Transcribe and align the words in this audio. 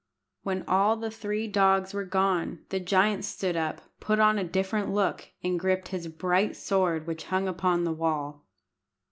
When 0.41 0.63
all 0.67 0.97
the 0.97 1.11
three 1.11 1.47
dogs 1.47 1.93
were 1.93 2.05
gone, 2.05 2.65
the 2.69 2.79
giant 2.79 3.23
stood 3.23 3.55
up, 3.55 3.81
put 3.99 4.17
on 4.19 4.39
a 4.39 4.43
different 4.43 4.89
look, 4.91 5.29
and 5.43 5.59
gripped 5.59 5.89
his 5.89 6.07
bright 6.07 6.55
sword 6.55 7.05
which 7.05 7.25
hung 7.25 7.47
upon 7.47 7.83
the 7.83 7.93
wall. 7.93 8.47